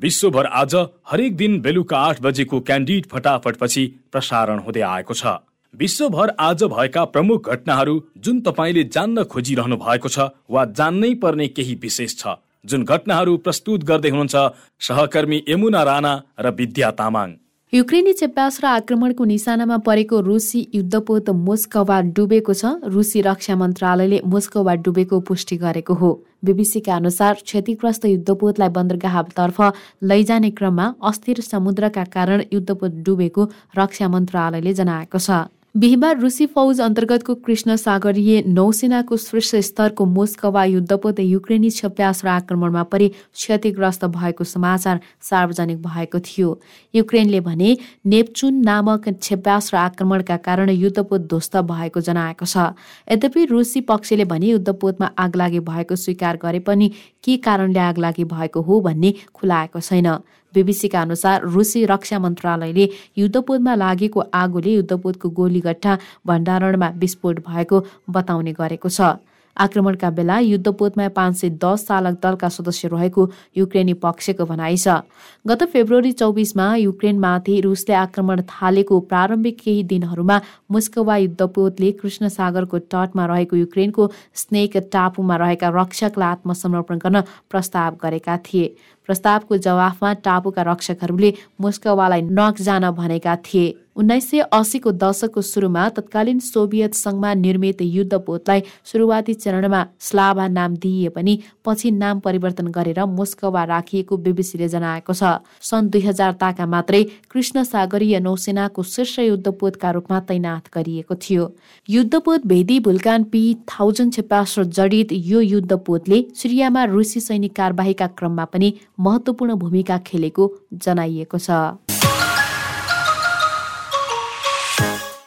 विश्वभर 0.00 0.46
आज 0.46 0.74
हरेक 1.10 1.36
दिन 1.36 1.60
बेलुका 1.60 1.98
आठ 1.98 2.20
बजेको 2.22 2.60
क्यान्डिड 2.60 3.06
फटाफटपछि 3.06 3.82
प्रसारण 4.12 4.58
हुँदै 4.58 4.80
आएको 4.80 5.14
छ। 5.14 5.32
विश्वभर 5.74 6.32
आज 6.40 6.62
भएका 6.64 7.04
प्रमुख 7.04 7.48
घटनाहरू 7.50 7.94
जुन 8.18 8.40
तपाईँले 8.40 8.84
जान्न 8.94 9.24
खोजिरहनु 9.24 9.76
भएको 9.76 10.08
छ 10.08 10.28
वा 10.50 10.64
जान्नै 10.78 11.12
पर्ने 11.14 11.48
केही 11.48 11.74
विशेष 11.82 12.16
छ 12.16 12.36
जुन 12.64 12.84
घटनाहरू 12.84 13.36
प्रस्तुत 13.38 13.84
गर्दै 13.84 14.10
हुनुहुन्छ 14.10 14.36
सहकर्मी 14.80 15.42
यमुना 15.48 15.82
राणा 15.82 16.14
र 16.40 16.54
विद्या 16.54 16.90
तामाङ। 16.94 17.34
युक्रेनी 17.72 18.12
चेप्यास 18.12 18.58
र 18.60 18.66
आक्रमणको 18.66 19.24
निशानामा 19.28 19.76
परेको 19.84 20.20
रुसी 20.24 20.60
युद्धपोत 20.74 21.28
मोस्कवा 21.38 21.98
डुबेको 22.16 22.52
छ। 22.54 22.64
रुसी 22.88 23.20
रक्षा 23.20 23.56
मन्त्रालयले 23.60 24.20
मोस्कवा 24.24 24.74
डुबेको 24.80 25.20
पुष्टि 25.20 25.56
गरेको 25.60 25.94
हो। 25.94 26.10
बीबीसीका 26.40 26.94
अनुसार 26.96 27.34
क्षतिग्रस्त 27.44 28.04
युद्धपोतलाई 28.06 28.68
बन्दरगाहतर्फ 28.72 29.60
लैजाने 30.00 30.50
क्रममा 30.56 30.86
अस्थिर 31.04 31.40
समुद्रका 31.44 32.04
कारण 32.08 32.42
युद्धपोत 32.48 32.92
डुबेको 33.04 33.48
रक्षा 33.76 34.08
मन्त्रालयले 34.08 34.72
जनाएको 34.72 35.18
छ। 35.20 35.44
बिहिबार 35.74 36.18
रुसी 36.18 36.46
फौज 36.46 36.80
अन्तर्गतको 36.80 37.34
कृष्ण 37.46 37.74
सागरीय 37.76 38.42
नौसेनाको 38.46 39.16
शीर्ष 39.16 39.54
स्तरको 39.64 40.04
मोस्कवा 40.04 40.64
युद्धपोत 40.64 41.20
युक्रेनी 41.20 41.68
क्षप्यास्त्र 41.70 42.28
आक्रमणमा 42.28 42.82
परि 42.82 43.08
क्षतिग्रस्त 43.08 44.04
भएको 44.06 44.44
समाचार 44.44 45.00
सार्वजनिक 45.22 45.82
भएको 45.82 46.18
थियो। 46.20 46.48
युक्रेनले 46.94 47.40
भने 47.40 47.76
नेप्चुन 48.06 48.54
नामक 48.64 49.08
क्षेप्यास्त्र 49.10 49.76
आक्रमणका 49.76 50.36
कारण 50.48 50.70
युद्धपोत 50.70 51.28
ध्वस्त 51.28 51.56
भएको 51.70 52.00
जनाएको 52.00 52.46
छ। 52.46 52.72
यद्यपि 53.12 53.44
रुसी 53.44 53.80
पक्षले 53.92 54.24
भने 54.24 54.46
युद्धपोतमा 54.48 55.10
आगलागी 55.18 55.60
भएको 55.68 55.96
स्वीकार 55.96 56.38
गरे 56.42 56.58
पनि 56.64 56.90
के 57.24 57.36
कारणले 57.46 57.78
आगलागी 57.86 58.24
भएको 58.24 58.62
हो 58.62 58.80
भन्ने 58.80 59.14
खुलाएको 59.34 59.80
छैन। 59.80 60.10
बीबीसीका 60.54 61.00
अनुसार 61.00 61.46
रुसी 61.46 61.84
रक्षा 61.86 62.18
मन्त्रालयले 62.18 62.88
युद्धपोतमा 63.18 63.74
लागेको 63.74 64.20
आगोले 64.34 64.74
युद्धपोतको 64.74 65.28
गोलीगट्टा 65.30 65.98
भण्डारणमा 66.26 66.88
विस्फोट 66.96 67.40
भएको 67.46 67.84
बताउने 68.10 68.52
गरेको 68.52 68.88
छ। 68.88 69.16
आक्रमणका 69.56 70.08
बेला 70.14 70.38
युद्धपोतमा 70.38 71.06
पाँच 71.10 71.36
सय 71.36 71.48
दस 71.58 71.86
चालक 71.86 72.18
दलका 72.22 72.48
सदस्य 72.48 72.88
रहेको 72.88 73.22
युक्रेनी 73.56 73.92
पक्षको 73.98 74.44
भनाइ 74.46 74.76
छ। 74.76 75.02
गत 75.44 75.62
फेब्रुअरी 75.72 76.12
चौबिसमा 76.12 76.66
युक्रेनमाथि 76.76 77.60
रुसले 77.60 77.94
आक्रमण 77.96 78.42
थालेको 78.46 79.00
प्रारम्भिक 79.10 79.58
केही 79.58 79.82
दिनहरूमा 79.82 80.40
मुस्कवा 80.70 81.16
युद्धपोतले 81.16 81.90
कृष्ण 81.92 82.28
सागरको 82.30 82.78
तटमा 82.86 83.26
रहेको 83.26 83.56
युक्रेनको 83.56 84.10
स्नेक 84.34 84.76
टापुमा 84.92 85.36
रहेका 85.36 85.68
रक्षकलाई 85.74 86.30
आत्मसमर्पण 86.30 86.98
गर्न 86.98 87.20
प्रस्ताव 87.50 87.96
गरेका 88.02 88.36
थिए। 88.46 88.74
प्रस्तावको 89.08 89.56
जवाफमा 89.56 90.12
टापुका 90.20 90.62
रक्षकहरूले 90.68 91.34
मुस्कवालाई 91.60 92.22
नक 92.30 92.60
जान 92.60 92.90
भनेका 92.92 93.36
थिए। 93.42 93.68
उन्नाइस 93.96 94.30
सय 94.30 94.40
अस्सीको 94.54 94.90
दशकको 94.94 95.42
सुरुमा 95.42 95.88
तत्कालीन 95.90 96.38
सोभियत 96.38 96.94
सङ्घमा 96.94 97.32
निर्मित 97.34 97.80
युद्धपोतलाई 97.82 98.60
सुरुवाती 98.84 99.34
चरणमा 99.34 99.80
स्लाभा 100.00 100.46
नाम 100.48 100.76
दिइए 100.76 101.08
पनि 101.08 101.34
पछि 101.64 101.90
नाम 101.92 102.20
परिवर्तन 102.20 102.66
गरेर 102.76 103.00
मोस्कवा 103.08 103.64
राखिएको 103.64 104.16
बिबिसीले 104.16 104.68
जनाएको 104.68 105.12
छ। 105.12 105.42
सन् 105.60 105.88
दुई 105.90 106.02
हजार 106.02 106.32
ताका 106.38 106.66
मात्रै 106.68 107.02
कृष्ण 107.32 107.64
सागरीय 107.64 108.20
नौसेनाको 108.20 108.82
शीर्ष 108.84 109.18
युद्धपोतका 109.18 109.90
रूपमा 109.90 110.20
तैनात 110.30 110.70
गरिएको 110.74 111.14
थियो। 111.16 111.50
युद्धपोत 111.88 112.46
भेदी 112.46 112.78
भुल्कान 112.80 113.24
पी 113.34 113.42
थाउजन्ड 113.66 114.10
क्षेपास्त्र 114.12 114.64
जडित 114.78 115.12
यो 115.32 115.40
युद्धपोतले 115.40 116.22
सिरियामा 116.36 116.84
रुसी 116.94 117.20
सैनिक 117.20 117.56
कारबाहीका 117.56 118.06
क्रममा 118.14 118.44
पनि 118.54 118.72
महत्वपूर्ण 118.98 119.54
भूमिका 119.56 119.98
खेलेको 120.06 120.44
जनाइएको 120.74 121.38
छ। 121.38 121.50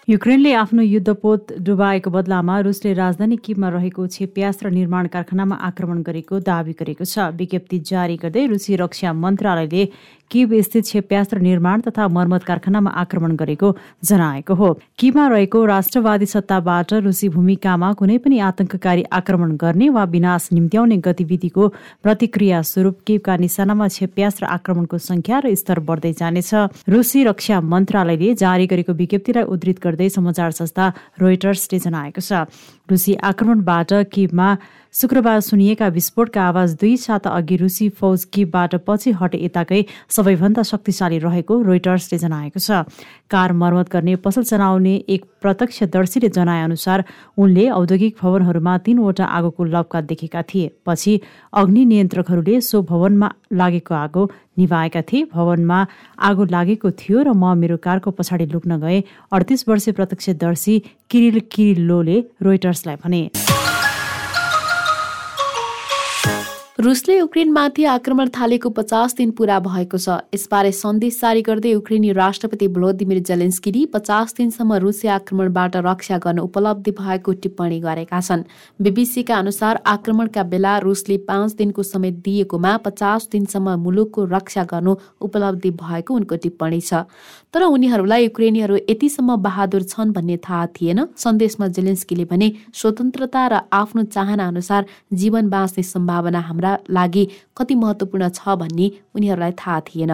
युक्रेनले 0.10 0.52
आफ्नो 0.54 0.82
युद्धपोत 0.84 1.52
डुबाएको 1.64 2.10
बदलामा 2.12 2.60
रुसले 2.60 2.94
राजधानी 2.94 3.36
किममा 3.38 3.70
रहेको 3.70 4.08
क्षेप्यास्त्र 4.08 4.70
निर्माण 4.70 5.08
कारखानामा 5.08 5.56
आक्रमण 5.68 6.02
गरेको 6.04 6.40
दावी 6.42 6.74
गरेको 6.80 7.06
छ। 7.06 7.32
विज्ञप्ति 7.32 7.80
जारी 7.88 8.18
गर्दै 8.18 8.46
रुसी 8.52 8.76
रक्षा 8.76 9.14
मन्त्रालयले 9.14 9.84
किब 10.32 10.54
स्थित 10.62 10.84
क्षेप्यास्त्र 10.84 11.38
निर्माण 11.40 11.82
तथा 11.82 12.08
मर्मत 12.08 12.44
कारखानामा 12.44 12.90
आक्रमण 12.96 13.36
गरेको 13.36 13.76
जनाएको 14.04 14.54
हो। 14.56 14.70
किबमा 15.00 15.28
रहेको 15.28 15.66
राष्ट्रवादी 15.66 16.26
सत्ताबाट 16.26 16.94
रुसी 17.04 17.30
भूमिकामा 17.30 17.92
कुनै 17.94 18.18
पनि 18.18 18.40
आतंककारी 18.42 19.04
आक्रमण 19.12 19.56
गर्ने 19.58 19.90
वा 19.90 20.04
विनाश 20.08 20.48
निम्त्याउने 20.54 20.98
गतिविधिको 20.98 21.68
प्रतिक्रिया 22.04 22.62
स्वरूप 22.64 22.98
किबका 23.08 23.38
निशानामा 23.38 23.88
क्षेप्यास्त्र 23.88 24.46
आक्रमणको 24.48 24.98
संख्या 25.00 25.40
र 25.40 25.54
स्तर 25.56 25.80
बढ्दै 25.84 26.14
जानेछ। 26.14 26.52
रुसी 26.88 27.24
रक्षा 27.24 27.60
मन्त्रालयले 27.62 28.34
जारी 28.36 28.66
गरेको 28.68 28.94
विज्ञप्तिलाई 28.94 29.44
उद्धृत 29.46 29.78
गर्दै 29.84 30.10
समाचार 30.10 30.52
संस्था 30.52 30.86
रोइटर्सले 31.22 31.80
जनाएको 31.80 32.22
छ। 32.22 32.48
रुसी 32.88 33.14
आक्रमणबाट 33.24 33.92
किबमा 34.12 34.50
शुक्रबार 34.94 35.40
सुनिएका 35.40 35.88
विस्फोटका 35.88 36.42
आवाज 36.44 36.74
दुई 36.76 36.96
साता 36.98 37.30
अघि 37.32 37.56
रुसी 37.58 37.88
फौज 37.90 38.24
किबबाट 38.28 38.74
पछि 38.88 39.12
हटे 39.12 39.38
यताकै 39.44 39.84
सबैभन्दा 40.10 40.64
शक्तिशाली 40.64 41.20
रहेको 41.20 41.62
रोइटर्सले 41.62 42.18
जनाएको 42.20 42.60
छ। 42.60 42.84
कार 43.32 43.54
मर्मत 43.54 43.90
गर्ने 43.90 44.16
पसल 44.20 44.44
चलाउने 44.44 44.96
एक 45.08 45.24
प्रत्यक्षदर्शीले 45.42 46.30
जनाए 46.30 46.64
अनुसार 46.64 47.04
उनले 47.38 47.70
औद्योगिक 47.72 48.18
भवनहरूमा 48.22 48.78
तीनवटा 48.84 49.26
आगोको 49.32 49.64
लपका 49.64 50.02
देखेका 50.12 50.42
थिए। 50.52 50.72
पछि 50.86 51.20
अग्नि 51.56 51.86
नियन्त्रकहरूले 51.86 52.60
सो 52.62 52.82
भवनमा 52.84 53.32
लागेको 53.54 53.96
आगो 53.96 54.30
निभाएका 54.60 55.02
थिए। 55.08 55.24
भवनमा 55.34 55.80
आगो 56.20 56.44
लागेको 56.52 56.92
थियो 57.00 57.24
र 57.24 57.32
म 57.32 57.56
मेरो 57.56 57.78
कारको 57.80 58.12
पछाडि 58.12 58.46
लुक्न 58.52 58.84
गए। 58.84 59.00
अडतिस 59.32 59.68
वर्षीय 59.70 59.94
प्रत्यक्षदर्शी 59.96 60.80
किरिल 61.10 61.40
किरिल्लोले 61.48 62.24
रोइटर्सलाई 62.44 62.96
भने। 63.00 63.24
रुसले 66.82 67.18
युक्रेनमाथि 67.18 67.84
आक्रमण 67.86 68.30
थालेको 68.36 68.70
पचास 68.74 69.14
दिन 69.16 69.32
पूरा 69.38 69.58
भएको 69.62 69.98
छ। 69.98 70.34
यसबारे 70.34 70.72
सन्देश 70.74 71.20
जारी 71.22 71.42
गर्दै 71.46 71.72
युक्रेनी 71.72 72.12
राष्ट्रपति 72.18 72.68
भ्लोदिमिर 72.74 73.20
जेलेन्स्कीले 73.22 73.86
पचास 73.94 74.34
दिनसम्म 74.38 74.74
रुसी 74.82 75.08
आक्रमणबाट 75.16 75.76
रक्षा 75.86 76.18
गर्न 76.18 76.40
उपलब्धि 76.42 76.92
भएको 76.98 77.32
टिप्पणी 77.38 77.80
गरेका 77.86 78.20
छन्। 78.20 78.46
बीबीसीका 78.82 79.36
अनुसार 79.38 79.82
आक्रमणका 79.86 80.44
बेला 80.50 80.78
रुसले 80.82 81.18
पाँच 81.30 81.54
दिनको 81.54 81.84
समय 81.86 82.12
दिएकोमा 82.26 82.74
पचास 82.82 83.30
दिनसम्म 83.30 83.78
मुलुकको 83.78 84.26
रक्षा 84.34 84.64
गर्नु 84.74 84.96
उपलब्धि 85.22 85.72
भएको 85.78 86.14
उनको 86.16 86.36
टिप्पणी 86.42 86.82
छ। 86.82 87.06
तर 87.54 87.62
उनीहरूलाई 87.70 88.24
युक्रेनीहरू 88.24 88.76
यतिसम्म 88.90 89.36
बहादुर 89.38 89.84
छन् 89.86 90.16
भन्ने 90.18 90.38
थाहा 90.42 90.66
थिएन। 90.74 91.06
सन्देशमा 91.14 91.68
जेलेन्स्कीले 91.78 92.26
भने 92.26 92.52
स्वतन्त्रता 92.74 93.48
र 93.48 93.54
आफ्नो 93.70 94.04
चाहना 94.10 94.48
अनुसार 94.48 94.86
जीवन 95.14 95.50
बाँच्ने 95.54 95.84
सम्भावना 95.86 96.42
हाम्रा 96.42 96.70
लागि 96.90 97.28
कति 97.58 97.76
महत्त्वपूर्ण 97.76 98.30
छ 98.30 98.56
भन्ने 98.58 98.92
उनीहरूलाई 99.16 99.52
थाहा 99.60 99.80
थिएन। 99.88 100.12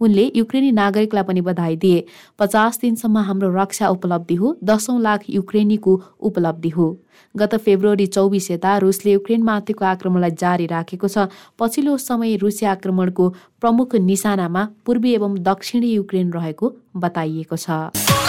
उनले 0.00 0.30
युक्रेनी 0.36 0.70
नागरिकलाई 0.72 1.24
पनि 1.24 1.40
बधाई 1.40 1.76
दिए। 1.76 2.04
पचास 2.38 2.78
दिनसम्म 2.80 3.18
हाम्रो 3.28 3.48
रक्षा 3.54 3.88
उपलब्धि 3.88 4.34
हो 4.34 4.56
दसौँ 4.64 5.00
लाख 5.00 5.30
युक्रेनीको 5.30 6.00
उपलब्धि 6.20 6.68
हो। 6.68 6.86
गत 7.34 7.54
फेब्रुअरी 7.56 8.06
चौबिस 8.06 8.50
यता 8.50 8.76
रुसले 8.78 9.12
युक्रेनमाथिको 9.12 9.84
आक्रमणलाई 9.84 10.30
जारी 10.38 10.66
राखेको 10.66 11.08
छ। 11.08 11.28
पछिल्लो 11.58 11.96
समय 12.00 12.36
रुसी 12.36 12.66
आक्रमणको 12.66 13.28
प्रमुख 13.60 13.94
निशानामा 14.02 14.68
पूर्वी 14.86 15.12
एवं 15.14 15.42
दक्षिणी 15.42 15.94
युक्रेन 15.94 16.32
रहेको 16.32 16.72
बताइएको 16.96 17.56
छ। 17.56 18.23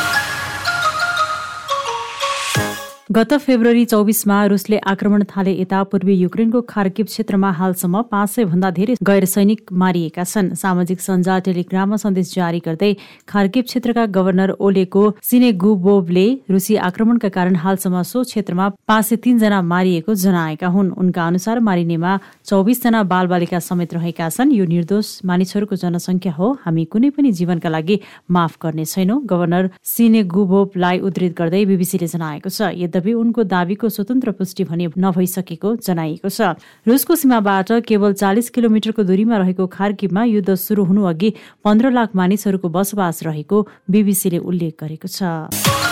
गत 3.10 3.34
फेब्रुअरी 3.36 3.84
चौबिसमा 3.86 4.36
रुसले 4.46 4.78
आक्रमण 4.84 5.24
थाले 5.30 5.52
यता 5.54 5.82
पूर्वी 5.90 6.14
युक्रेनको 6.16 6.62
खार्किब 6.70 7.06
क्षेत्रमा 7.06 7.50
हालसम्म 7.54 8.02
पाँच 8.12 8.30
सय 8.30 8.46
भन्दा 8.46 8.70
धेरै 8.72 8.96
गैर 9.06 9.26
सैनिक 9.26 9.62
मारिएका 9.74 10.24
छन्। 10.24 10.50
सामाजिक 10.58 11.02
सञ्जाल 11.02 11.40
टेलिग्राममा 11.46 11.98
सन्देश 12.02 12.34
जारी 12.34 12.60
गर्दै 12.66 12.92
खार्किब 13.30 13.66
क्षेत्रका 13.66 14.06
गभर्नर 14.16 14.52
ओलेको 14.60 15.04
सिनेगुबोभले 15.22 16.26
रुसी 16.50 16.76
आक्रमणका 16.88 17.30
कारण 17.30 17.56
हालसम्म 17.56 18.02
सो 18.02 18.24
क्षेत्रमा 18.24 18.70
पाँच 18.90 19.06
सय 19.06 19.16
तीनजना 19.22 19.62
मारिएको 19.62 20.14
जनाएका 20.16 20.68
हुन्। 20.68 20.90
उनका 20.98 21.28
अनुसार 21.28 21.60
मारिनेमा 21.70 22.18
चौबिसजना 22.50 23.04
बालबालिका 23.14 23.60
समेत 23.60 23.94
रहेका 23.94 24.30
छन्। 24.30 24.56
यो 24.58 24.66
निर्दोष 24.66 25.08
मानिसहरूको 25.30 25.76
जनसङ्ख्या 25.78 26.34
हो। 26.34 26.52
हामी 26.66 26.86
कुनै 26.90 27.10
पनि 27.14 27.32
जीवनका 27.38 27.70
लागि 27.70 28.00
माफ 28.34 28.58
गर्ने 28.66 28.86
छैनौं 28.88 29.22
गभर्नर 29.30 29.70
सिनेगुबोभलाई 29.94 31.00
उद्धृत 31.06 31.38
गर्दै 31.38 31.66
बीबीसीले 31.70 32.08
जनाएको 32.10 32.50
छ। 32.50 32.74
यद्यपि 32.96 33.14
उनको 33.14 33.44
दावीको 33.44 33.90
स्वतन्त्र 33.90 34.32
पुष्टि 34.32 34.64
भने 34.64 34.88
नभइसकेको 34.98 35.76
जनाइएको 35.78 36.30
छ। 36.30 36.56
रुसको 36.88 37.16
सीमाबाट 37.16 37.72
केवल 37.84 38.14
चालिस 38.16 38.50
किलोमिटरको 38.50 39.04
दूरीमा 39.04 39.38
रहेको 39.38 39.68
खार्किबमा 39.68 40.24
युद्ध 40.24 40.56
सुरु 40.56 40.84
हुनु 40.86 41.04
अघि 41.04 41.34
पन्ध्र 41.64 41.92
लाख 41.92 42.16
मानिसहरूको 42.16 42.70
बसोबास 42.72 43.24
रहेको 43.24 43.68
बीबीसीले 43.92 44.38
उल्लेख 44.40 44.74
गरेको 44.80 45.08
छ। 45.08 45.85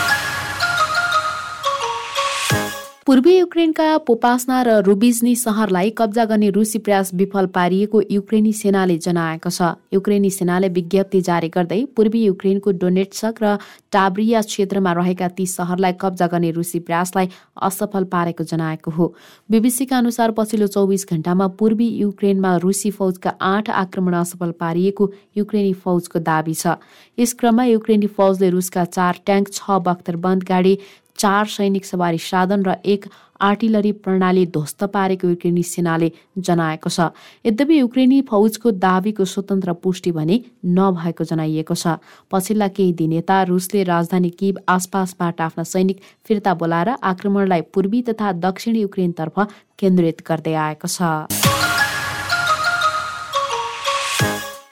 पूर्वी 3.06 3.32
युक्रेनका 3.36 3.86
पोपास्ना 4.00 4.58
र 4.62 4.74
रुबिजनी 4.80 5.34
सहरलाई 5.36 5.90
कब्जा 5.92 6.24
गर्ने 6.24 6.48
रुसी 6.50 6.78
प्रयास 6.80 7.12
विफल 7.14 7.46
पारिएको 7.52 8.00
युक्रेनी 8.10 8.52
सेनाले 8.54 8.96
जनाएको 8.98 9.50
छ। 9.50 9.68
युक्रेनी 9.92 10.30
सेनाले 10.30 10.68
विज्ञप्ति 10.72 11.20
जारी 11.20 11.48
गर्दै 11.52 11.80
पूर्वी 11.92 12.22
युक्रेनको 12.24 12.72
डोनेट्सक 12.80 13.42
र 13.42 13.50
टाब्रिया 13.92 14.40
क्षेत्रमा 14.42 14.92
रहेका 14.94 15.28
ती 15.36 15.46
सहरलाई 15.46 15.92
कब्जा 16.00 16.26
गर्ने 16.32 16.50
रुसी 16.56 16.80
प्रयासलाई 16.80 17.28
असफल 17.62 18.04
पारेको 18.08 18.44
जनाएको 18.46 18.90
हो। 18.90 19.12
बीबीसीका 19.50 19.98
अनुसार 19.98 20.30
पछिल्लो 20.32 20.66
चौबिस 20.72 21.06
घण्टामा 21.10 21.46
पूर्वी 21.60 21.88
युक्रेनमा 22.00 22.56
रुसी 22.64 22.90
फौजका 22.96 23.36
आठ 23.42 23.70
आक्रमण 23.84 24.14
असफल 24.14 24.56
पारिएको 24.56 25.12
युक्रेनी 25.36 25.72
फौजको 25.84 26.24
दावी 26.24 26.56
छ। 26.56 26.80
यस 27.18 27.36
क्रममा 27.36 27.64
युक्रेनी 27.66 28.06
फौजले 28.16 28.50
रुसका 28.50 28.84
चार 28.96 29.24
ट्याङ्क 29.26 29.52
छ 29.52 29.80
बख्तरबन्द 29.84 30.42
गाडी 30.48 30.76
चार 31.18 31.46
सैनिक 31.48 31.84
सवारी 31.84 32.18
साधन 32.20 32.62
र 32.64 32.74
एक 32.84 33.06
आर्टिलरी 33.40 33.90
प्रणाली 34.00 34.44
ध्वस्त 34.46 34.84
पारेको 34.94 35.28
युक्रेनी 35.28 35.62
सेनाले 35.62 36.10
जनाएको 36.38 36.90
छ। 36.90 37.10
यद्यपि 37.44 37.78
युक्रेनी 37.78 38.20
फौजको 38.30 38.70
दावीको 38.80 39.24
स्वतन्त्र 39.24 39.72
पुष्टि 39.82 40.12
भने 40.12 40.40
नभएको 40.78 41.24
जनाइएको 41.24 41.74
छ। 41.74 41.98
पछिल्ला 42.30 42.68
केही 42.70 42.92
दिन 42.94 43.12
यता 43.12 43.42
रुसले 43.44 43.82
राजधानी 43.84 44.30
किब 44.32 44.58
आसपासबाट 44.68 45.40
आफ्ना 45.40 45.64
सैनिक 45.64 46.00
फिर्ता 46.26 46.54
बोलाएर 46.54 46.88
आक्रमणलाई 47.04 47.60
पूर्वी 47.74 48.02
तथा 48.08 48.32
दक्षिणी 48.40 48.80
युक्रेनतर्फ 48.80 49.40
केन्द्रित 49.78 50.22
गर्दै 50.26 50.54
आएको 50.66 50.88
छ। 50.88 51.43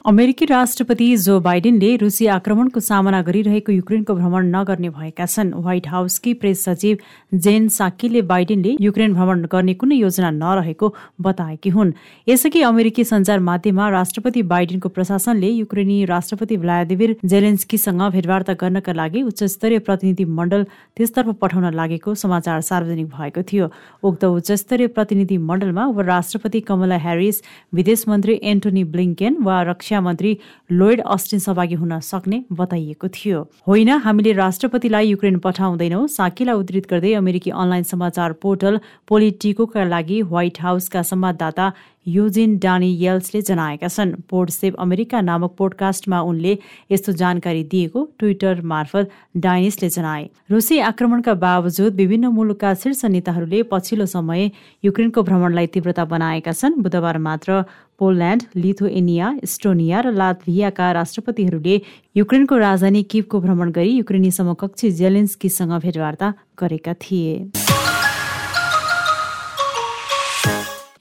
अमेरिकी 0.05 0.45
राष्ट्रपति 0.45 1.07
जो 1.17 1.39
बाइडेनले 1.41 1.95
रुसी 1.97 2.27
आक्रमणको 2.27 2.81
सामना 2.81 3.21
गरिरहेको 3.23 3.73
युक्रेनको 3.73 4.15
भ्रमण 4.15 4.47
नगर्ने 4.55 4.89
भएका 4.91 5.27
छन्। 5.27 5.53
व्हाइट 5.55 5.87
हाउसकी 5.89 6.33
प्रेस 6.35 6.65
सचिव 6.65 6.99
जेन 7.35 7.69
साकीले 7.69 8.23
बाइडेनले 8.27 8.77
युक्रेन 8.81 9.13
भ्रमण 9.15 9.45
गर्ने 9.53 9.75
कुनै 9.75 9.97
योजना 9.97 10.31
नरहेको 10.33 10.93
बताएकी 11.23 11.71
हुन्। 11.71 11.93
यसअघि 12.29 12.63
अमेरिकी 12.63 13.05
सञ्चार 13.05 13.39
माध्यममा 13.41 13.89
राष्ट्रपति 13.91 14.43
बाइडेनको 14.43 14.89
प्रशासनले 14.89 15.51
युक्रेनी 15.51 16.05
राष्ट्रपति 16.05 16.57
भ्लादिमिर 16.57 17.15
जेलेन्स्कीसँग 17.25 18.03
भेटवार्ता 18.11 18.55
गर्नका 18.59 18.93
लागि 18.93 19.23
उच्चस्तरीय 19.23 19.79
प्रतिनिधि 19.87 20.25
मण्डल 20.25 20.67
त्यसतर्फ 20.97 21.39
पठाउन 21.41 21.73
लागेको 21.75 22.15
समाचार 22.17 22.61
सार्वजनिक 22.63 23.07
भएको 23.15 23.43
थियो। 23.53 23.71
उक्त 24.03 24.25
उच्चस्तरीय 24.25 24.87
प्रतिनिधि 24.99 25.39
मण्डलमा 25.39 25.87
उपराष्ट्रपति 25.95 26.61
कमला 26.67 26.99
ह्यारिस 26.99 27.43
विदेश 27.75 28.05
मन्त्री 28.09 28.41
एन्टोनी 28.43 28.85
ब्लिङ्केन 28.91 29.43
वा 29.43 29.63
रक्षा 29.63 29.91
रक्षा 29.93 30.00
मन्त्री 30.00 30.37
लोइड 30.73 31.00
अस्टिन 31.05 31.39
सहभागी 31.39 31.75
हुन 31.75 31.99
सक्ने 32.00 32.44
बताइएको 32.50 33.09
थियो। 33.09 33.41
होइन 33.69 33.89
हामीले 34.00 34.33
राष्ट्रपतिलाई 34.33 35.06
युक्रेन 35.06 35.39
पठाउँदैनौ 35.39 36.06
साकीलाई 36.09 36.56
उद्धृत 36.56 36.87
गर्दै 36.91 37.12
अमेरिकी 37.15 37.50
अनलाइन 37.53 37.83
समाचार 37.85 38.33
पोर्टल 38.41 38.81
पोलिटिकोका 39.09 39.85
लागि 39.85 40.23
व्हाइट 40.25 40.61
हाउसका 40.61 41.03
संवाददाता 41.03 41.73
युजिन 42.07 42.57
डानी 42.59 42.89
यल्सले 43.01 43.41
जनाएका 43.43 43.89
छन्। 43.89 44.13
पोर्ट 44.31 44.51
सेभ 44.51 44.75
अमेरिका 44.79 45.21
नामक 45.21 45.55
पोडकास्टमा 45.59 46.21
उनले 46.23 46.59
यस्तो 46.91 47.13
जानकारी 47.13 47.63
दिएको 47.65 48.05
ट्विटर 48.19 48.61
मार्फत 48.65 49.11
डाइनिसले 49.37 49.89
जनाए। 49.89 50.29
रुसी 50.51 50.79
आक्रमणका 50.81 51.35
बावजुद 51.35 51.95
विभिन्न 51.95 52.27
मुलुकका 52.33 52.75
शीर्ष 52.75 53.05
नेताहरूले 53.07 53.63
पछिल्लो 53.71 54.07
समय 54.07 54.51
युक्रेनको 54.85 55.23
भ्रमणलाई 55.23 55.67
तीव्रता 55.69 56.05
बनाएका 56.07 56.53
छन्। 56.53 56.83
बुधबार 56.83 57.19
मात्र 57.19 57.63
पोल्याण्ड 57.99 58.43
लिथुएनिया 58.57 59.27
इस्टोनिया 59.43 60.01
र 60.01 60.13
लातभियाका 60.13 60.91
राष्ट्रपतिहरूले 60.93 61.81
युक्रेनको 62.17 62.57
राजधानी 62.59 63.03
किपको 63.05 63.41
भ्रमण 63.41 63.71
गरी 63.71 63.91
युक्रेनी 63.93 64.31
समकक्षी 64.33 64.91
जेलेन्स्कीसँग 64.91 65.79
भेटवार्ता 65.79 66.33
गरेका 66.59 66.95
थिए। 66.95 67.35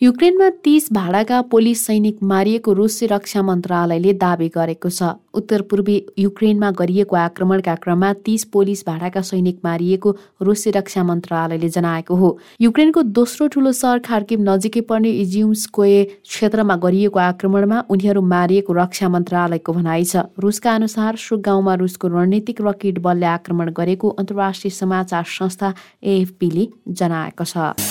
युक्रेनमा 0.01 0.49
तीस 0.63 0.87
भाडाका 0.93 1.39
पोलिस 1.49 1.85
सैनिक 1.85 2.21
मारिएको 2.23 2.73
रुसी 2.73 3.05
रक्षा 3.07 3.41
मन्त्रालयले 3.41 4.13
दावी 4.13 4.47
गरेको 4.49 4.89
छ। 4.89 5.09
उत्तर 5.33 5.61
पूर्वी 5.69 5.97
युक्रेनमा 6.19 6.71
गरिएको 6.79 7.15
आक्रमणका 7.15 7.75
क्रममा 7.83 8.11
तीस 8.25 8.43
पोलिस 8.49 8.81
भाडाका 8.87 9.21
सैनिक 9.21 9.59
मारिएको 9.63 10.15
रुसी 10.41 10.71
रक्षा 10.71 11.03
मन्त्रालयले 11.03 11.69
जनाएको 11.69 12.15
हो। 12.15 12.31
युक्रेनको 12.61 13.01
दोस्रो 13.13 13.47
ठूलो 13.53 13.71
सहर 13.73 13.99
खार्किब 14.01 14.41
नजिकै 14.49 14.81
पर्ने 14.89 15.11
इजिउम्सकोए 15.21 16.03
क्षेत्रमा 16.25 16.75
गरिएको 16.81 17.19
आक्रमणमा 17.21 17.85
उनीहरू 17.91 18.21
मारिएको 18.33 18.73
रक्षा 18.73 19.09
मन्त्रालयको 19.13 19.71
भनाइ 19.71 20.03
छ। 20.03 20.25
रुसका 20.41 20.75
अनुसार 20.81 21.21
सो 21.21 21.37
गाउँमा 21.45 21.77
रुसको 21.77 22.07
रणनीतिक 22.09 22.65
रकेट 22.65 22.99
बलले 23.05 23.29
आक्रमण 23.37 23.69
गरेको 23.77 24.17
अन्तर्राष्ट्रिय 24.17 24.77
समाचार 24.81 25.23
संस्था 25.29 25.73
एएफपीले 26.01 26.67
जनाएको 26.89 27.45
छ। 27.45 27.90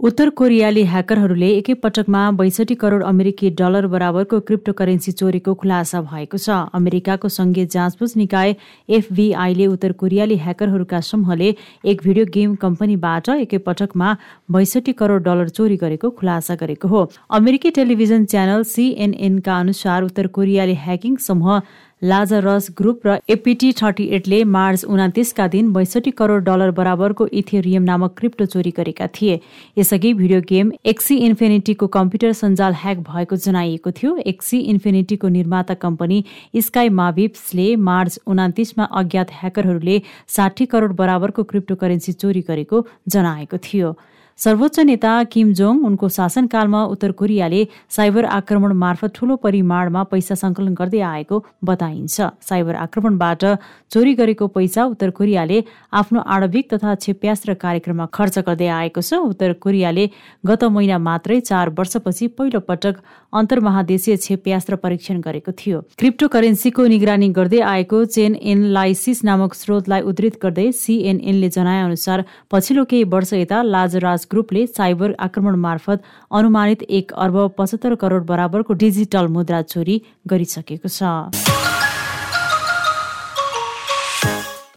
उत्तर 0.00 0.28
कोरियाली 0.30 0.82
ह्याकरहरूले 0.84 1.46
एकैपटकमा 1.50 2.20
बैसठी 2.38 2.74
करोड 2.74 3.02
अमेरिकी 3.04 3.48
डलर 3.58 3.86
बराबरको 3.86 4.38
क्रिप्टो 4.40 4.72
करेन्सी 4.72 5.12
चोरीको 5.12 5.54
खुलासा 5.54 6.00
भएको 6.02 6.38
छ। 6.38 6.58
अमेरिकाको 6.72 7.28
संघीय 7.28 7.66
जाँचबुझ 7.66 8.10
निकाय 8.16 8.54
एफबीआईले 8.88 9.66
उत्तर 9.68 9.92
कोरियाली 9.98 10.36
ह्याकरहरूका 10.38 11.00
समूहले 11.00 11.48
एक 11.84 12.02
भिडियो 12.04 12.26
गेम 12.30 12.54
कम्पनीबाट 12.62 13.28
एकैपटकमा 13.30 14.14
बैसठी 14.50 14.92
करोड 14.94 15.24
डलर 15.24 15.48
चोरी 15.50 15.76
गरेको 15.82 16.10
खुलासा 16.14 16.54
गरेको 16.62 16.88
हो। 16.88 17.02
अमेरिकी 17.32 17.70
टेलिभिजन 17.72 18.24
च्यानल 18.26 18.62
सिएनएनका 18.70 19.58
अनुसार 19.58 20.02
उत्तर 20.04 20.26
कोरियाली 20.38 20.78
ह्याकिङ 20.86 21.16
समूह 21.26 21.60
लाजरस 22.02 22.66
ग्रुप 22.78 23.06
र 23.06 23.16
एपिटी 23.28 23.72
थर्टी 23.72 24.04
एटले 24.16 24.42
मार्च 24.46 24.84
उनातिसका 24.86 25.46
दिन 25.48 25.72
बैसठी 25.72 26.10
करोड 26.10 26.44
डलर 26.44 26.70
बराबरको 26.70 27.26
इथेरियम 27.34 27.82
नामक 27.82 28.14
क्रिप्टो 28.18 28.44
चोरी 28.46 28.70
गरेका 28.70 29.06
थिए। 29.10 29.38
यसअघि 29.78 30.12
भिडियो 30.14 30.40
गेम 30.48 30.70
एक्सी 30.86 31.16
इन्फिनिटीको 31.26 31.86
कम्प्युटर 31.96 32.32
सञ्जाल 32.32 32.74
ह्याक 32.74 32.98
भएको 33.08 33.36
जनाइएको 33.36 33.90
थियो। 33.92 34.16
एक्सी 34.26 34.60
इन्फिनिटीको 34.72 35.28
निर्माता 35.28 35.74
कम्पनी 35.76 36.24
स्काई 36.56 36.88
माभिप्सले 37.00 37.66
मार्च 37.88 38.18
उनातिसमा 38.26 38.84
अज्ञात 39.00 39.32
ह्याकरहरूले 39.40 40.00
साठी 40.36 40.66
करोड 40.66 40.94
बराबरको 40.94 41.42
क्रिप्टो 41.44 41.74
करेन्सी 41.74 42.12
चोरी 42.14 42.44
गरेको 42.48 42.86
जनाएको 43.08 43.58
थियो। 43.58 43.96
सर्वोच्च 44.38 44.78
नेता 44.80 45.12
किम 45.30 45.52
जोङ 45.58 45.78
उनको 45.86 46.08
शासनकालमा 46.16 46.82
उत्तर 46.94 47.12
कोरियाले 47.20 47.62
साइबर 47.90 48.24
आक्रमण 48.34 48.72
मार्फत 48.82 49.14
ठूलो 49.14 49.36
परिमाणमा 49.44 50.02
पैसा 50.12 50.34
सङ्कलन 50.42 50.74
गर्दै 50.78 51.00
आएको 51.06 51.38
बताइन्छ। 51.64 52.28
साइबर 52.48 52.74
आक्रमणबाट 52.82 53.44
चोरी 53.90 54.12
गरेको 54.20 54.46
पैसा 54.54 54.84
उत्तर 54.92 55.10
कोरियाले 55.18 55.58
आफ्नो 56.00 56.20
आणविक 56.34 56.70
तथा 56.74 56.94
क्षेप्यास्त्र 56.96 57.54
कार्यक्रममा 57.64 58.06
खर्च 58.14 58.38
गर्दै 58.46 58.68
आएको 58.76 59.02
छ। 59.02 59.18
उत्तर 59.26 59.52
कोरियाले 59.58 60.04
गत 60.46 60.64
महिना 60.70 60.98
मात्रै 61.08 61.40
चार 61.50 61.74
वर्षपछि 61.74 62.30
पहिलो 62.38 62.60
पटक 62.70 63.02
अन्तर्महादेशीय 63.32 64.16
क्षेप्यास्त्र 64.18 64.76
परीक्षण 64.84 65.20
गरेको 65.26 65.52
थियो। 65.58 65.82
क्रिप्टो 65.98 66.28
करेन्सीको 66.28 66.86
निगरानी 66.94 67.28
गर्दै 67.34 67.60
आएको 67.72 68.04
चेन 68.14 68.38
एनलाइसिस 68.54 69.24
नामक 69.24 69.54
स्रोतलाई 69.54 70.06
उद्धृत 70.06 70.38
गर्दै 70.42 70.70
सिएनएनले 70.78 71.52
जनाए 71.58 71.82
अनुसार 71.82 72.24
पछिल्लो 72.50 72.84
केही 72.86 73.04
वर्ष 73.10 73.32
यता 73.34 73.62
लाजराज 73.74 74.26
ग्रुपले 74.30 74.66
साइबर 74.66 75.14
आक्रमण 75.20 75.56
मार्फत 75.56 76.02
अनुमानित 76.32 76.82
एक 76.90 77.12
अर्ब 77.12 77.36
पचहत्तर 77.58 77.94
करोड 77.94 78.26
बराबरको 78.26 78.74
डिजिटल 78.74 79.26
मुद्रा 79.28 79.62
चोरी 79.62 80.00
गरिसकेको 80.28 80.88
छ। 80.88 81.67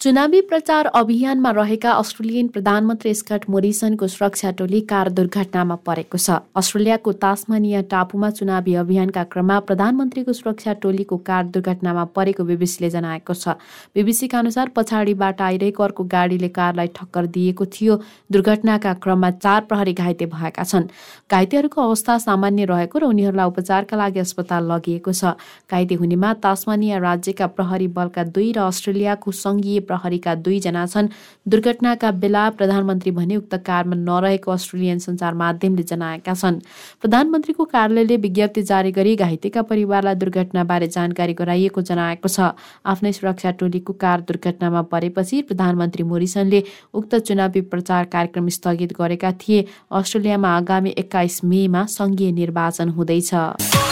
चुनावी 0.01 0.39
प्रचार 0.41 0.85
अभियानमा 0.95 1.49
रहेका 1.51 1.91
अस्ट्रेलियन 1.93 2.47
प्रधानमन्त्री 2.47 3.13
स्कट 3.13 3.43
मोरिसनको 3.49 4.07
सुरक्षा 4.07 4.51
टोली 4.51 4.79
कार 4.91 5.09
दुर्घटनामा 5.09 5.75
परेको 5.85 6.17
छ। 6.17 6.37
अस्ट्रेलियाको 6.57 7.11
तास्मानिया 7.21 7.81
टापुमा 7.91 8.29
चुनावी 8.31 8.73
अभियानका 8.81 9.23
क्रममा 9.29 9.59
प्रधानमन्त्रीको 9.61 10.33
सुरक्षा 10.33 10.73
टोलीको 10.81 11.17
कार 11.19 11.43
दुर्घटनामा 11.53 12.05
परेको 12.17 12.43
बीबीसीले 12.43 12.89
जनाएको 12.89 13.33
छ। 13.33 13.53
बीबीसीका 13.93 14.39
अनुसार 14.39 14.71
पछाडिबाट 14.75 15.41
आइरहेको 15.41 15.83
अर्को 15.83 16.03
गाडीले 16.15 16.49
कारलाई 16.49 16.87
ठक्कर 16.97 17.25
दिएको 17.37 17.65
थियो। 17.67 17.99
दुर्घटनाका 18.31 18.93
क्रममा 19.05 19.31
चार 19.37 19.61
प्रहरी 19.69 19.93
घाइते 19.93 20.25
भएका 20.33 20.63
छन्। 20.63 20.89
घाइतेहरूको 21.29 21.81
अवस्था 21.83 22.17
सामान्य 22.25 22.65
रहेको 22.73 22.97
र 22.97 23.03
उनीहरूलाई 23.05 23.53
उपचारका 23.53 24.01
लागि 24.01 24.25
अस्पताल 24.25 24.65
लगिएको 24.65 25.13
छ। 25.13 25.37
घाइते 25.69 26.01
हुनेमा 26.01 26.33
तास्मानिया 26.41 26.97
राज्यका 26.97 27.53
प्रहरी 27.53 27.87
बलका 27.93 28.23
दुई 28.33 28.51
र 28.57 28.65
अस्ट्रेलियाको 28.65 29.37
सङ्घीय 29.37 29.89
प्रहरीका 29.91 30.35
दुईजना 30.39 30.85
छन्। 30.87 31.11
दुर्घटनाका 31.45 32.11
बेला 32.23 32.43
प्रधानमन्त्री 32.55 33.11
भने 33.11 33.35
उक्त 33.35 33.55
कारमा 33.67 33.95
नरहेको 33.99 34.51
अस्ट्रेलियन 34.51 34.99
सञ्चार 34.99 35.33
माध्यमले 35.35 35.83
जनाएका 35.83 36.33
छन्। 36.33 36.59
प्रधानमन्त्रीको 37.01 37.63
कार्यालयले 37.67 38.17
विज्ञप्ति 38.23 38.61
जारी 38.63 38.91
गरी 38.91 39.15
घाइतेका 39.17 39.61
परिवारलाई 39.67 40.15
दुर्घटनाबारे 40.15 40.87
जानकारी 40.87 41.33
गराइएको 41.35 41.81
जनाएको 41.83 42.27
छ। 42.29 42.55
आफ्नै 42.85 43.11
सुरक्षा 43.11 43.51
टोलीको 43.59 43.93
कार 43.99 44.21
दुर्घटनामा 44.23 44.81
परेपछि 44.87 45.41
प्रधानमन्त्री 45.43 46.03
मोरिसनले 46.05 46.63
उक्त 46.93 47.15
चुनावी 47.27 47.61
प्रचार 47.67 48.05
कार्यक्रम 48.07 48.47
स्थगित 48.49 48.93
गरेका 48.95 49.31
थिए। 49.41 49.65
अस्ट्रेलियामा 49.91 50.55
आगामी 50.57 50.95
एक्काइस 50.97 51.43
मेमा 51.43 51.85
सङ्घीय 51.89 52.31
निर्वाचन 52.31 52.89
हुँदैछ। 52.89 53.90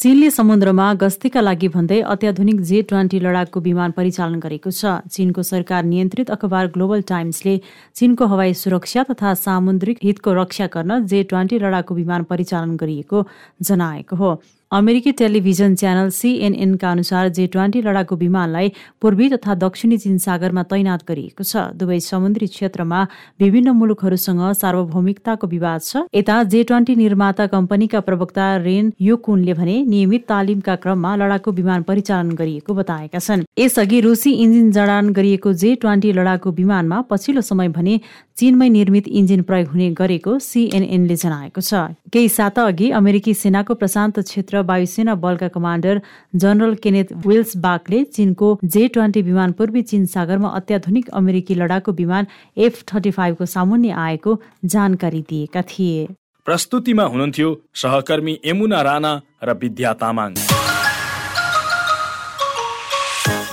चीनले 0.00 0.28
समुद्रमा 0.30 0.86
गस्तीका 1.00 1.40
लागि 1.40 1.68
भन्दै 1.74 2.00
अत्याधुनिक 2.12 2.58
जे 2.70 2.80
ट्वेन्टी 2.88 3.18
लडाकु 3.18 3.60
विमान 3.66 3.90
परिचालन 3.96 4.40
गरेको 4.40 4.70
छ। 4.70 4.92
चीनको 5.08 5.42
सरकार 5.42 5.84
नियन्त्रित 5.84 6.30
अखबार 6.30 6.66
ग्लोबल 6.74 7.00
टाइम्सले 7.08 7.54
चीनको 7.96 8.26
हवाई 8.28 8.52
सुरक्षा 8.54 9.02
तथा 9.10 9.32
सामुद्रिक 9.40 10.04
हितको 10.04 10.34
रक्षा 10.40 10.66
गर्न 10.76 11.00
जे 11.06 11.22
ट्वेन्टी 11.32 11.58
लडाकु 11.64 11.94
विमान 11.94 12.28
परिचालन 12.28 12.76
गरिएको 12.76 13.24
जनाएको 13.62 14.16
हो। 14.16 14.30
अमेरिकी 14.72 15.10
टेलिभिजन 15.12 15.74
च्यानल 15.74 16.08
सिएनएनका 16.10 16.90
अनुसार 16.90 17.28
जे 17.28 17.46
ट्वेन्टी 17.46 17.80
लडाकु 17.82 18.16
विमानलाई 18.16 18.72
पूर्वी 19.02 19.28
तथा 19.30 19.54
दक्षिणी 19.54 19.98
चीन 19.98 20.16
सागरमा 20.18 20.62
तैनात 20.66 21.04
गरिएको 21.08 21.44
छ। 21.44 21.70
दुवै 21.78 21.98
समुद्री 22.02 22.46
क्षेत्रमा 22.46 23.02
विभिन्न 23.40 23.70
मुलुकहरूसँग 23.70 24.42
सार्वभौमिकताको 24.58 25.46
विवाद 25.46 25.80
छ। 25.80 26.02
यता 26.14 26.42
जे 26.50 26.62
ट्वेन्टी 26.66 26.94
निर्माता 26.96 27.46
कम्पनीका 27.46 28.00
प्रवक्ता 28.00 28.46
रेन 28.66 28.92
योकुनले 29.00 29.54
भने 29.54 29.76
नियमित 29.86 30.26
तालिमका 30.26 30.74
क्रममा 30.82 31.14
लडाकु 31.14 31.52
विमान 31.52 31.82
परिचालन 31.86 32.34
गरिएको 32.34 32.74
बताएका 32.74 33.18
छन्। 33.22 33.46
यसअघि 33.54 34.00
रुसी 34.02 34.32
इन्जिन 34.34 34.70
जडान 34.72 35.12
गरिएको 35.14 35.52
जे 35.54 35.74
ट्वेन्टी 35.78 36.12
लडाकु 36.12 36.50
विमानमा 36.58 37.00
पछिल्लो 37.06 37.46
समय 37.46 37.68
भने 37.70 38.00
चीनमै 38.36 38.68
निर्मित 38.68 39.06
इन्जिन 39.08 39.42
प्रयोग 39.46 39.68
हुने 39.68 39.90
गरेको 39.94 40.38
सिएनएनले 40.42 41.16
जनाएको 41.16 41.60
छ। 41.62 41.94
केही 42.10 42.28
साता 42.28 42.66
अघि 42.66 42.90
अमेरिकी 42.98 43.34
सेनाको 43.36 43.74
प्रशान्त 43.74 44.20
क्षेत्र 44.20 44.55
वायुसेना 44.62 45.14
बलका 45.14 45.48
कमान्डर 45.48 46.00
जनरल 46.36 46.74
केनेथ 46.74 47.12
विल्स 47.26 47.56
बाकले 47.56 48.04
चीनको 48.04 48.58
जे 48.64 48.88
ट्वेन्टी 48.88 49.22
विमान 49.22 49.52
पूर्वी 49.52 49.82
चीन 49.82 50.06
सागरमा 50.06 50.48
अत्याधुनिक 50.48 51.08
अमेरिकी 51.08 51.54
लडाकु 51.54 51.92
विमान 51.92 52.26
एफ 52.56 52.82
थर्टी 52.82 53.10
फाइभको 53.10 53.46
सामुन्य 53.46 53.90
आएको 53.90 54.40
जानकारी 54.64 55.20
दिएका 55.20 55.62
थिए। 55.62 56.06
प्रस्तुतिमा 56.44 57.04
हुनुहुन्थ्यो 57.04 57.62
सहकर्मी 57.74 58.38
यमुना 58.46 58.82
राणा 58.82 59.20
र 59.44 59.52
विद्या 59.52 59.92
तामाङ। 59.92 60.34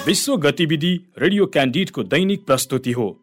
विश्व 0.07 0.37
गतिविधि 0.37 0.93
रेडियो 1.17 1.45
क्यान्डिडको 1.45 2.03
दैनिक 2.03 2.45
प्रस्तुति 2.45 2.91
हो। 2.91 3.22